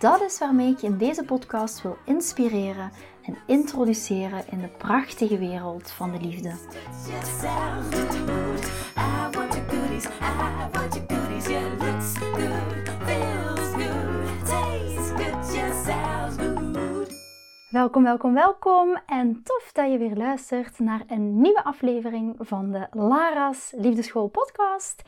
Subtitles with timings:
[0.00, 2.90] Dat is waarmee ik je in deze podcast wil inspireren
[3.22, 6.52] en introduceren in de prachtige wereld van de liefde.
[17.70, 22.86] Welkom, welkom, welkom en tof dat je weer luistert naar een nieuwe aflevering van de
[22.90, 25.02] Lara's Liefdeschool podcast.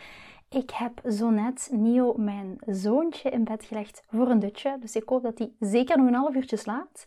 [0.52, 4.76] Ik heb zo net Nio, mijn zoontje, in bed gelegd voor een dutje.
[4.80, 7.06] Dus ik hoop dat hij zeker nog een half uurtje slaapt.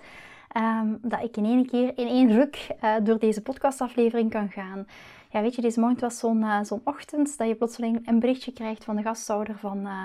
[0.58, 4.88] Um, dat ik in één keer, in één ruk, uh, door deze podcastaflevering kan gaan.
[5.30, 8.84] Ja, weet je, deze morgen was zo'n uh, ochtend dat je plotseling een berichtje krijgt
[8.84, 9.78] van de gasthouder van...
[9.78, 10.04] Uh,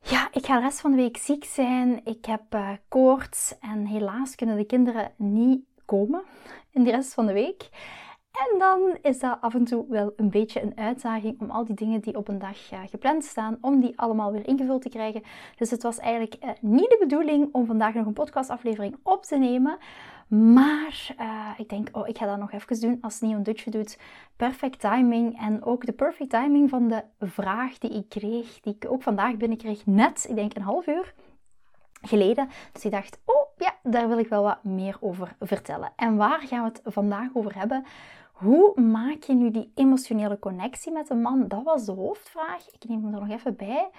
[0.00, 2.00] ja, ik ga de rest van de week ziek zijn.
[2.04, 6.22] Ik heb koorts en helaas kunnen de kinderen niet komen
[6.70, 7.68] in de rest van de week.
[8.38, 11.74] En dan is dat af en toe wel een beetje een uitdaging om al die
[11.74, 15.22] dingen die op een dag gepland staan, om die allemaal weer ingevuld te krijgen.
[15.56, 19.36] Dus het was eigenlijk uh, niet de bedoeling om vandaag nog een podcastaflevering op te
[19.36, 19.78] nemen.
[20.28, 23.98] Maar uh, ik denk, oh, ik ga dat nog even doen als Neon Dutje doet.
[24.36, 25.40] Perfect timing.
[25.40, 29.36] En ook de perfect timing van de vraag die ik kreeg, die ik ook vandaag
[29.36, 31.14] binnenkreeg, net, ik denk een half uur
[32.02, 32.48] geleden.
[32.72, 35.92] Dus ik dacht, oh ja, daar wil ik wel wat meer over vertellen.
[35.96, 37.84] En waar gaan we het vandaag over hebben?
[38.38, 41.48] Hoe maak je nu die emotionele connectie met een man?
[41.48, 42.68] Dat was de hoofdvraag.
[42.70, 43.90] Ik neem hem er nog even bij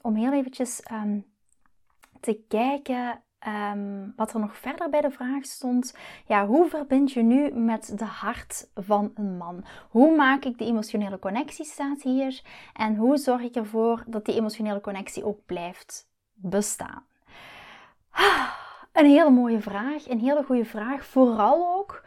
[0.00, 1.20] om heel eventjes ehm,
[2.20, 5.96] te kijken ehm, wat er nog verder bij de vraag stond.
[6.26, 9.64] Ja, hoe verbind je nu met de hart van een man?
[9.90, 12.42] Hoe maak ik die emotionele connectie staat hier?
[12.72, 17.06] En hoe zorg ik ervoor dat die emotionele connectie ook blijft bestaan?
[18.10, 18.50] Ah,
[18.92, 21.06] een hele mooie vraag, een hele goede vraag.
[21.06, 22.02] Vooral ook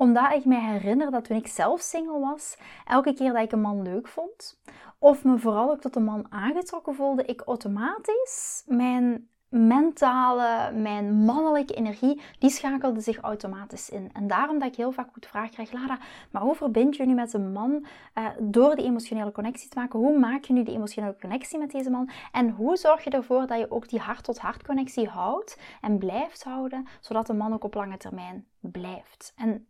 [0.00, 3.60] omdat ik mij herinner dat toen ik zelf single was, elke keer dat ik een
[3.60, 4.60] man leuk vond,
[4.98, 11.74] of me vooral ook tot een man aangetrokken voelde, ik automatisch mijn mentale, mijn mannelijke
[11.74, 14.10] energie, die schakelde zich automatisch in.
[14.12, 15.98] En daarom dat ik heel vaak goed vraag krijg, Lara,
[16.30, 19.98] maar hoe verbind je nu met een man uh, door die emotionele connectie te maken?
[19.98, 22.10] Hoe maak je nu die emotionele connectie met deze man?
[22.32, 26.86] En hoe zorg je ervoor dat je ook die hart-tot-hart connectie houdt en blijft houden,
[27.00, 29.32] zodat de man ook op lange termijn blijft?
[29.36, 29.66] En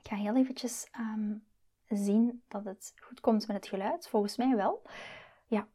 [0.00, 1.34] ik ga heel eventjes ehm,
[1.88, 4.08] zien dat het goed komt met het geluid.
[4.08, 4.82] Volgens mij wel.
[5.46, 5.66] Ja,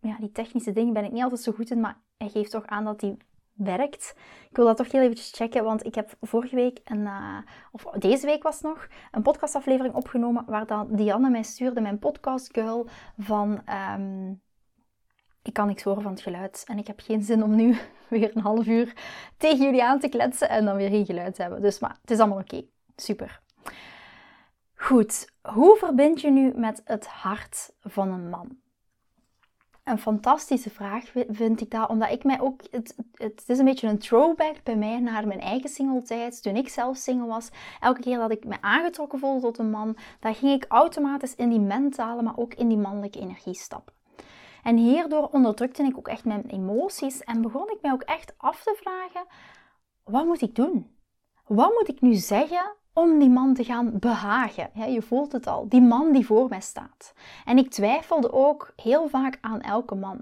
[0.00, 2.66] ja, die technische dingen ben ik niet altijd zo goed in, maar hij geeft toch
[2.66, 3.16] aan dat die
[3.52, 4.14] werkt.
[4.50, 7.38] Ik wil dat toch heel eventjes checken, want ik heb vorige week, een, uh,
[7.72, 12.88] of deze week was nog, een podcastaflevering opgenomen waar dan Dianne mij stuurde, mijn podcastgirl,
[13.18, 13.62] van...
[13.64, 14.32] Ehm,
[15.42, 17.76] ik kan niks horen van het geluid en ik heb geen zin om nu
[18.08, 18.96] weer een half uur
[19.36, 21.62] tegen jullie aan te kletsen en dan weer geen geluid te hebben.
[21.62, 22.64] Dus maar het is allemaal oké.
[22.96, 23.40] Super.
[24.90, 28.58] Goed, hoe verbind je nu met het hart van een man?
[29.84, 33.88] Een fantastische vraag vind ik dat, omdat ik mij ook, het, het is een beetje
[33.88, 37.50] een throwback bij mij naar mijn eigen singletijd, toen ik zelf single was.
[37.80, 41.48] Elke keer dat ik me aangetrokken voelde tot een man, dan ging ik automatisch in
[41.48, 43.94] die mentale, maar ook in die mannelijke energie stappen.
[44.62, 48.62] En hierdoor onderdrukte ik ook echt mijn emoties en begon ik mij ook echt af
[48.62, 49.26] te vragen,
[50.04, 50.96] wat moet ik doen?
[51.46, 54.70] Wat moet ik nu zeggen om die man te gaan behagen.
[54.74, 57.12] Ja, je voelt het al, die man die voor mij staat.
[57.44, 60.20] En ik twijfelde ook heel vaak aan elke man.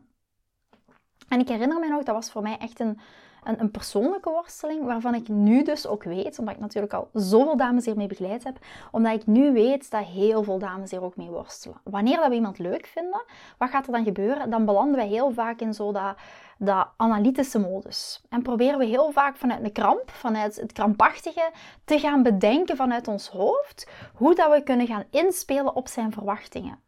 [1.29, 2.99] En ik herinner me nog, dat was voor mij echt een,
[3.45, 7.57] een, een, persoonlijke worsteling, waarvan ik nu dus ook weet, omdat ik natuurlijk al zoveel
[7.57, 8.59] dames hiermee begeleid heb,
[8.91, 11.81] omdat ik nu weet dat heel veel dames hier ook mee worstelen.
[11.85, 13.25] Wanneer dat we iemand leuk vinden,
[13.59, 14.51] wat gaat er dan gebeuren?
[14.51, 16.17] Dan belanden wij heel vaak in zo dat
[16.59, 18.23] dat analytische modus.
[18.29, 21.51] En proberen we heel vaak vanuit de kramp, vanuit het krampachtige,
[21.85, 26.88] te gaan bedenken vanuit ons hoofd hoe dat we kunnen gaan inspelen op zijn verwachtingen.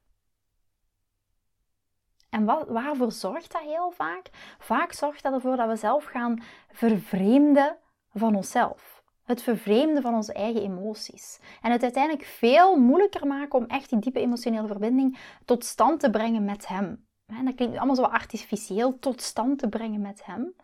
[2.31, 4.31] En wat, waarvoor zorgt dat heel vaak?
[4.59, 6.43] Vaak zorgt dat ervoor dat we zelf gaan
[6.73, 7.77] vervreemden
[8.15, 9.03] van onszelf.
[9.25, 11.41] Het vervreemden van onze eigen emoties.
[11.61, 16.11] En het uiteindelijk veel moeilijker maken om echt die diepe emotionele verbinding tot stand te
[16.11, 17.07] brengen met hem.
[17.27, 20.55] En dat klinkt allemaal zo artificieel tot stand te brengen met hem.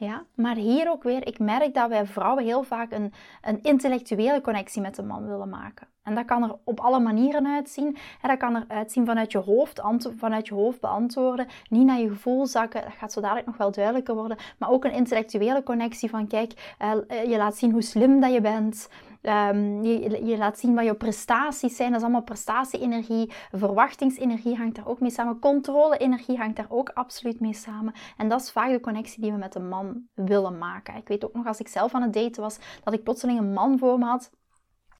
[0.00, 3.12] Ja, maar hier ook weer, ik merk dat wij vrouwen heel vaak een,
[3.42, 5.86] een intellectuele connectie met de man willen maken.
[6.02, 7.96] En dat kan er op alle manieren uitzien.
[8.22, 9.80] dat kan er uitzien vanuit je hoofd,
[10.16, 12.82] vanuit je hoofd beantwoorden, niet naar je gevoel zakken.
[12.82, 14.36] Dat gaat zo dadelijk nog wel duidelijker worden.
[14.58, 18.40] Maar ook een intellectuele connectie van, kijk, eh, je laat zien hoe slim dat je
[18.40, 18.88] bent.
[19.22, 21.88] Um, je, je, laat zien wat je prestaties zijn.
[21.88, 23.32] Dat is allemaal prestatie-energie.
[23.52, 25.38] Verwachtingsenergie hangt daar ook mee samen.
[25.38, 27.92] Controle-energie hangt daar ook absoluut mee samen.
[28.16, 30.96] En dat is vaak de connectie die we met een man willen maken.
[30.96, 33.52] Ik weet ook nog als ik zelf aan het daten was, dat ik plotseling een
[33.52, 34.30] man voor me had.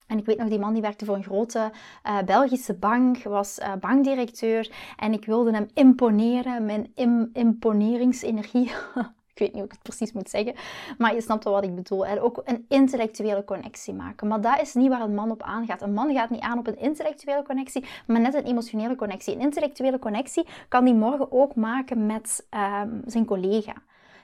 [0.06, 1.72] En ik weet nog, die man die werkte voor een grote
[2.06, 4.72] uh, Belgische bank, was uh, bankdirecteur.
[4.96, 8.72] En ik wilde hem imponeren, mijn im imponeringsenergie.
[9.40, 10.54] Weet niet hoe ik het precies moet zeggen,
[10.98, 12.06] maar je snapt wel wat ik bedoel.
[12.06, 14.28] En ook een intellectuele connectie maken.
[14.28, 15.82] Maar dat is niet waar een man op aangaat.
[15.82, 19.34] Een man gaat niet aan op een intellectuele connectie, maar net een emotionele connectie.
[19.34, 22.46] Een intellectuele connectie kan die morgen ook maken met
[22.82, 23.72] um, zijn collega.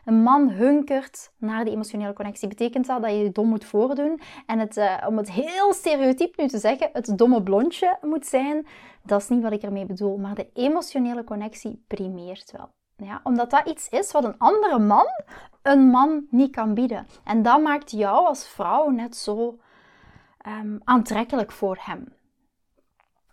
[0.04, 2.48] Een man hunkert naar die emotionele connectie.
[2.48, 6.36] Betekent dat dat je je dom moet voordoen en het, uh, om het heel stereotyp
[6.36, 8.66] nu te zeggen, het domme blondje moet zijn?
[9.02, 12.75] Dat is niet wat ik ermee bedoel, maar de emotionele connectie primeert wel.
[12.96, 15.06] Ja, omdat dat iets is wat een andere man
[15.62, 17.06] een man niet kan bieden.
[17.24, 19.58] En dat maakt jou als vrouw net zo
[20.46, 22.14] um, aantrekkelijk voor hem.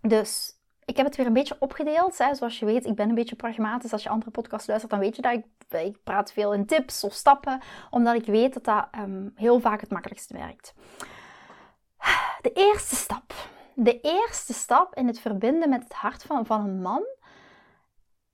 [0.01, 2.18] Dus ik heb het weer een beetje opgedeeld.
[2.18, 2.36] Hè.
[2.36, 3.92] Zoals je weet, ik ben een beetje pragmatisch.
[3.92, 7.04] Als je andere podcasts luistert, dan weet je dat ik, ik praat veel in tips
[7.04, 7.62] of stappen.
[7.89, 10.74] Omdat ik weet dat dat um, heel vaak het makkelijkste werkt.
[12.42, 13.33] De eerste stap.
[13.75, 17.04] De eerste stap in het verbinden met het hart van, van een man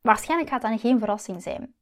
[0.02, 1.74] waarschijnlijk gaat dat geen verrassing zijn.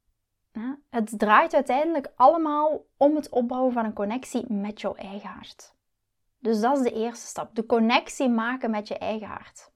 [0.90, 5.74] Het draait uiteindelijk allemaal om het opbouwen van een connectie met jouw eigen hart.
[6.38, 7.54] Dus dat is de eerste stap.
[7.54, 9.70] De connectie maken met je eigen hart.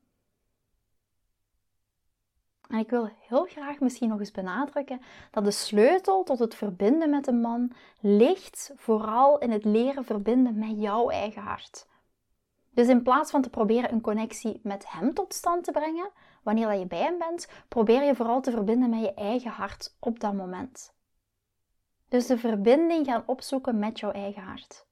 [2.68, 5.00] En ik wil heel graag misschien nog eens benadrukken
[5.30, 10.58] dat de sleutel tot het verbinden met een man ligt vooral in het leren verbinden
[10.58, 11.86] met jouw eigen hart.
[12.70, 16.10] Dus in plaats van te proberen een connectie met hem tot stand te brengen,
[16.42, 20.20] wanneer je bij hem bent, probeer je vooral te verbinden met je eigen hart op
[20.20, 20.94] dat moment.
[22.08, 24.86] Dus de verbinding gaan opzoeken met jouw eigen hart.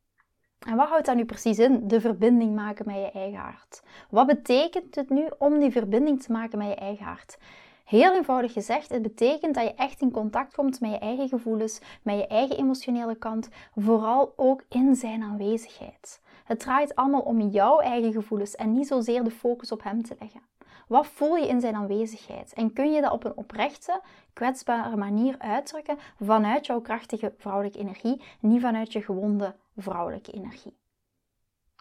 [0.67, 3.83] En wat houdt dat nu precies in, de verbinding maken met je eigen hart?
[4.11, 7.39] Wat betekent het nu om die verbinding te maken met je eigen hart?
[7.85, 11.81] Heel eenvoudig gezegd, het betekent dat je echt in contact komt met je eigen gevoelens,
[12.03, 16.21] met je eigen emotionele kant, vooral ook in zijn aanwezigheid.
[16.45, 20.17] Het draait allemaal om jouw eigen gevoelens en niet zozeer de focus op hem te
[20.19, 20.41] leggen.
[20.89, 22.53] Wat voel je in zijn aanwezigheid?
[22.53, 24.01] En kun je dat op een oprechte,
[24.33, 30.79] kwetsbare manier uitdrukken vanuit jouw krachtige vrouwelijke energie, niet vanuit je gewonde vrouwelijke energie?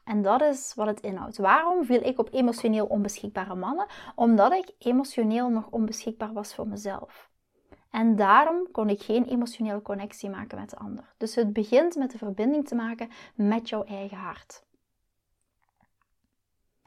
[0.04, 1.38] En dat is wat het inhoudt.
[1.38, 3.86] Waarom viel ik op emotioneel onbeschikbare mannen?
[4.16, 7.30] Omdat ik emotioneel nog onbeschikbaar was voor mezelf.
[7.90, 11.14] En daarom kon ik geen emotionele connectie maken met de ander.
[11.18, 14.64] Dus het begint met de verbinding te maken met jouw eigen hart.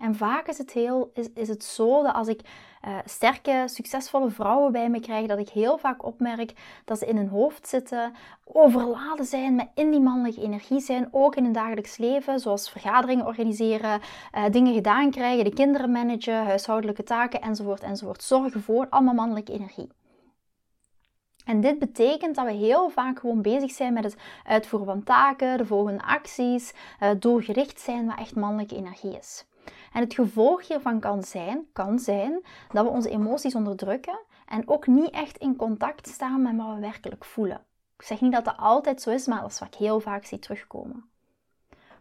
[0.03, 2.41] En vaak is het, heel, is, het zo dat als ik
[2.87, 6.53] uh, sterke, succesvolle vrouwen bij me krijg, dat ik heel vaak opmerk
[6.85, 8.13] dat ze in hun hoofd zitten,
[8.45, 13.27] overladen zijn, met in die mannelijke energie zijn, ook in hun dagelijks leven, zoals vergaderingen
[13.27, 14.01] organiseren,
[14.35, 18.23] uh, dingen gedaan krijgen, de kinderen managen, huishoudelijke taken enzovoort enzovoort.
[18.23, 19.89] Zorgen voor allemaal mannelijke energie.
[21.45, 25.59] En dit betekent dat we heel vaak gewoon bezig zijn met het uitvoeren van taken,
[25.59, 26.73] de volgende acties,
[27.03, 29.45] uh, doorgericht zijn wat echt mannelijke energie is.
[29.93, 32.43] En het gevolg hiervan kan zijn, kan zijn
[32.73, 36.81] dat we onze emoties onderdrukken en ook niet echt in contact staan met wat we
[36.81, 37.65] werkelijk voelen.
[37.99, 40.25] Ik zeg niet dat dat altijd zo is, maar dat is wat ik heel vaak
[40.25, 41.12] zie terugkomen.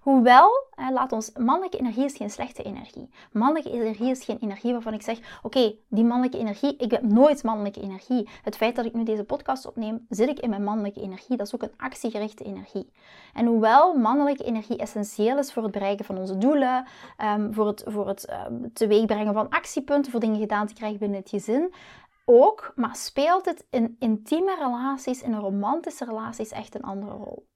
[0.02, 3.10] Hoewel, laat ons, mannelijke energie is geen slechte energie.
[3.32, 7.44] Mannelijke energie is geen energie waarvan ik zeg, oké, die mannelijke energie, ik heb nooit
[7.44, 8.30] mannelijke energie.
[8.44, 11.38] Het feit dat ik nu deze podcast opneem, zit ik in mijn mannelijke energie.
[11.38, 12.92] Dat is ook een actiegerichte energie.
[13.34, 16.86] En hoewel mannelijke energie essentieel is voor het bereiken van onze doelen,
[17.24, 21.20] um, voor het, voor het um, teweegbrengen van actiepunten, voor dingen gedaan te krijgen binnen
[21.20, 21.74] het gezin,
[22.26, 27.50] ook, maar speelt het in intieme relaties, in romantische relaties echt een andere rol.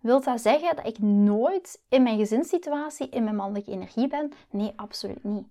[0.00, 4.32] Wilt dat zeggen dat ik nooit in mijn gezinssituatie in mijn mannelijke energie ben?
[4.50, 5.46] Nee, absoluut niet.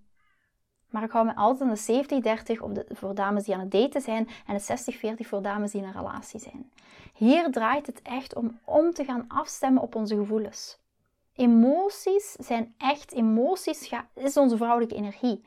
[0.90, 4.28] Maar ik hou me altijd aan de 70-30 voor dames die aan het daten zijn
[4.46, 6.72] en de 60-40 voor dames die in een relatie zijn.
[7.14, 10.78] Hier draait het echt om om te gaan afstemmen op onze gevoelens.
[11.34, 15.44] Emoties zijn echt, emoties is onze vrouwelijke energie.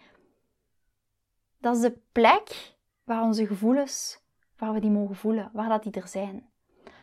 [1.57, 4.19] Dat is de plek waar onze gevoelens,
[4.57, 6.50] waar we die mogen voelen, waar dat die er zijn.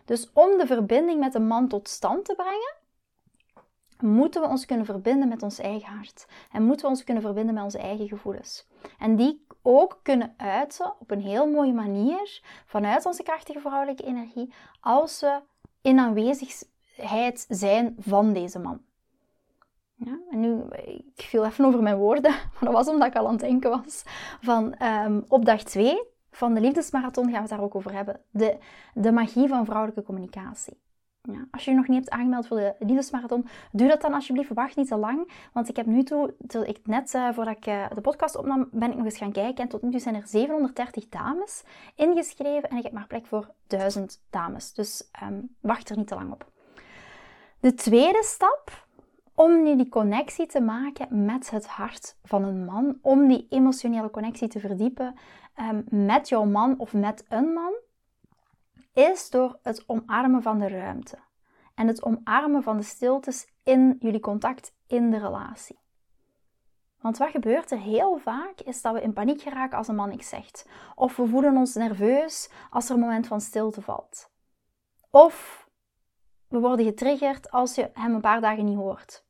[0.08, 2.74] Dus om de verbinding met een man tot stand te brengen,
[4.16, 6.26] moeten we ons kunnen verbinden met ons eigen hart.
[6.52, 8.66] En moeten we ons kunnen verbinden met onze eigen gevoelens.
[8.98, 14.52] En die ook kunnen uiten op een heel mooie manier vanuit onze krachtige vrouwelijke energie
[14.80, 15.40] als we
[15.82, 18.80] in aanwezigheid zijn van deze man.
[19.94, 20.62] Ja, en nu,
[21.14, 23.70] ik viel even over mijn woorden, maar dat was omdat ik al aan het denken
[23.70, 24.02] was.
[24.40, 28.20] Van um, op dag 2 van de liefdesmarathon gaan we het daar ook over hebben.
[28.30, 28.58] De,
[28.94, 30.80] de magie van vrouwelijke communicatie.
[31.22, 34.54] Ja, als je je nog niet hebt aangemeld voor de liefdesmarathon, doe dat dan alsjeblieft.
[34.54, 35.48] Wacht niet te lang.
[35.52, 38.90] Want ik heb nu toe, ik net uh, voordat ik uh, de podcast opnam, ben
[38.90, 39.62] ik nog eens gaan kijken.
[39.62, 41.64] En tot nu toe zijn er 730 dames
[41.94, 42.68] ingeschreven.
[42.68, 44.72] En ik heb maar plek voor 1000 dames.
[44.72, 46.50] Dus um, wacht er niet te lang op.
[47.60, 48.86] De tweede stap
[49.34, 54.10] om nu die connectie te maken met het hart van een man, om die emotionele
[54.10, 55.14] connectie te verdiepen
[55.60, 57.72] um, met jouw man of met een man,
[58.92, 61.18] is door het omarmen van de ruimte
[61.74, 65.78] en het omarmen van de stiltes in jullie contact in de relatie.
[67.00, 70.08] Want wat gebeurt er heel vaak is dat we in paniek geraken als een man
[70.08, 70.68] niks zegt.
[70.94, 74.30] Of we voelen ons nerveus als er een moment van stilte valt.
[75.10, 75.68] Of
[76.48, 79.26] we worden getriggerd als je hem een paar dagen niet hoort.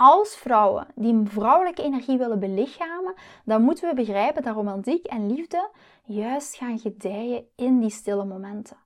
[0.00, 3.14] Als vrouwen die vrouwelijke energie willen belichamen,
[3.44, 5.70] dan moeten we begrijpen dat romantiek en liefde
[6.04, 8.76] juist gaan gedijen in die stille momenten.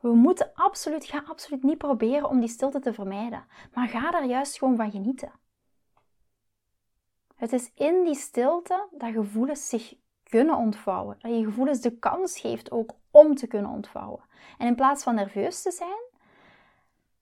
[0.00, 3.44] We moeten absoluut, ga absoluut niet proberen om die stilte te vermijden,
[3.74, 5.32] maar ga daar juist gewoon van genieten.
[7.34, 12.40] Het is in die stilte dat gevoelens zich kunnen ontvouwen, dat je gevoelens de kans
[12.40, 14.24] geeft ook om te kunnen ontvouwen.
[14.58, 16.02] En in plaats van nerveus te zijn,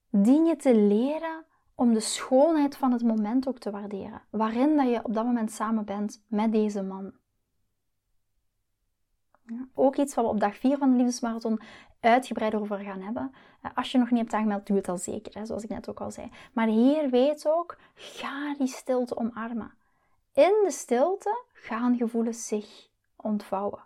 [0.09, 1.51] dien je te leren
[1.83, 5.53] om de schoonheid van het moment ook te waarderen, waarin dat je op dat moment
[5.53, 7.13] samen bent met deze man.
[9.47, 11.61] Ja, ook iets wat we op dag 4 van de liefdesmarathon
[12.01, 13.35] uitgebreider over gaan hebben.
[13.63, 15.89] Eh, als je nog niet hebt aangemeld, doe het al zeker, hè, zoals ik net
[15.89, 16.31] ook al zei.
[16.53, 19.75] Maar hier weet ook, ga die stilte omarmen.
[20.33, 23.85] In de stilte gaan gevoelens zich ontvouwen.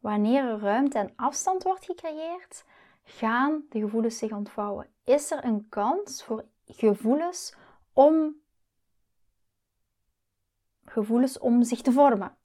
[0.00, 2.64] Wanneer er ruimte en afstand wordt gecreëerd,
[3.16, 4.86] gaan de gevoelens zich ontvouwen.
[5.04, 7.54] Is er een kans voor gevoelens
[7.92, 8.34] om,
[10.84, 12.36] gevoelens om zich te vormen?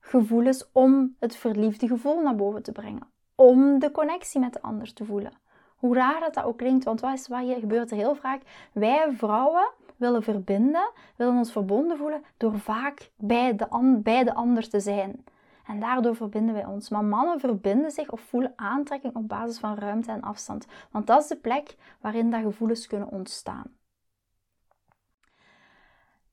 [0.00, 3.10] Gevoelens om het verliefde gevoel naar boven te brengen.
[3.34, 5.32] Om de connectie met de ander te voelen.
[5.76, 8.42] Hoe raar dat, dat ook klinkt, want wat is wat hier gebeurt er heel vaak?
[8.72, 14.68] Wij vrouwen willen verbinden, willen ons verbonden voelen door vaak bij de, bij de ander
[14.68, 15.24] te zijn.
[15.66, 16.88] En daardoor verbinden wij ons.
[16.88, 20.66] Maar mannen verbinden zich of voelen aantrekking op basis van ruimte en afstand.
[20.90, 23.76] Want dat is de plek waarin dat gevoelens kunnen ontstaan.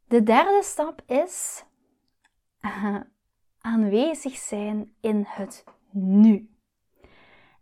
[0.07, 1.65] De derde stap is
[3.59, 6.47] aanwezig zijn in het nu.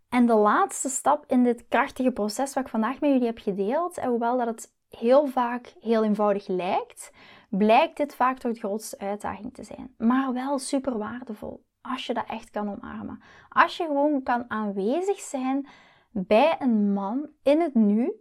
[0.08, 3.98] En de laatste stap in dit krachtige proces wat ik vandaag met jullie heb gedeeld,
[3.98, 7.12] en hoewel dat het heel vaak heel eenvoudig lijkt,
[7.58, 9.94] blijkt dit vaak toch de grootste uitdaging te zijn.
[9.98, 13.22] Maar wel super waardevol als je dat echt kan omarmen.
[13.48, 15.68] Als je gewoon kan aanwezig zijn
[16.10, 18.12] bij een man in het nu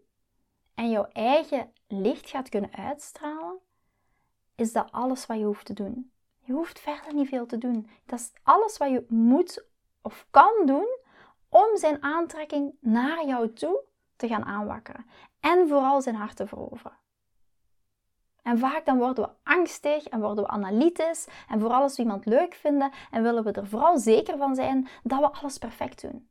[0.75, 3.59] en jouw eigen licht gaat kunnen uitstralen,
[4.55, 6.11] is dat alles wat je hoeft te doen.
[6.39, 7.89] Je hoeft verder niet veel te doen.
[8.05, 9.65] Dat is alles wat je moet
[10.01, 10.97] of kan doen
[11.49, 13.83] om zijn aantrekking naar jou toe
[14.15, 15.05] te gaan aanwakkeren.
[15.39, 16.97] En vooral zijn hart te veroveren.
[18.41, 22.25] En vaak dan worden we angstig en worden we analytisch en vooral als we iemand
[22.25, 26.29] leuk vinden en willen we er vooral zeker van zijn dat we alles perfect doen.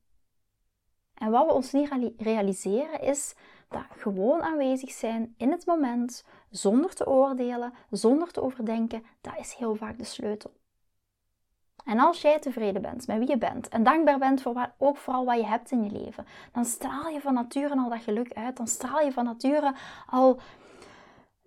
[1.14, 3.34] En wat we ons niet realiseren is
[3.68, 9.54] dat gewoon aanwezig zijn in het moment, zonder te oordelen, zonder te overdenken, dat is
[9.54, 10.52] heel vaak de sleutel.
[11.84, 14.96] En als jij tevreden bent met wie je bent en dankbaar bent voor wat, ook
[14.96, 18.32] vooral wat je hebt in je leven, dan straal je van nature al dat geluk
[18.32, 18.56] uit.
[18.56, 19.74] Dan straal je van nature
[20.06, 20.40] al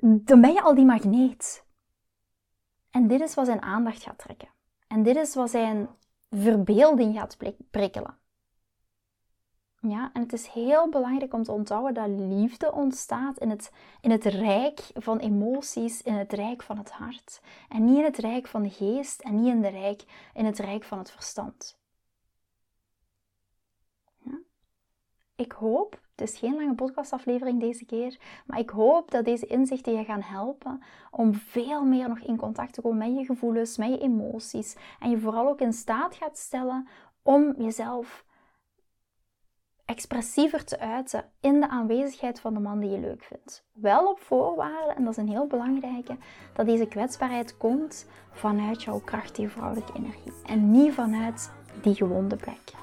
[0.04, 1.66] dan ben je al die magneet.
[2.90, 4.50] En dit is wat zijn aandacht gaat trekken.
[4.88, 5.90] En dit is wat zijn
[6.30, 7.38] verbeelding gaat
[7.72, 8.18] prikkelen.
[9.80, 14.12] Ja, en het is heel belangrijk om te onthouden dat liefde ontstaat in het, in
[14.12, 17.42] het rijk van emoties, in het rijk van het hart.
[17.70, 20.60] En niet in het rijk van de geest en niet in, de rijk, in het
[20.60, 21.82] rijk van het verstand.
[25.36, 29.94] Ik hoop het is geen lange podcastaflevering deze keer, maar ik hoop dat deze inzichten
[29.94, 33.90] je gaan helpen om veel meer nog in contact te komen met je gevoelens, met
[33.90, 36.88] je emoties en je vooral ook in staat gaat stellen
[37.22, 38.26] om jezelf
[39.86, 43.66] expressiever te uiten in de aanwezigheid van de man die je leuk vindt.
[43.74, 46.18] Wel op voorwaarde, en dat is een heel belangrijke,
[46.54, 52.83] dat deze kwetsbaarheid komt vanuit jouw krachtige vrouwelijke energie en niet vanuit die gewonde plek.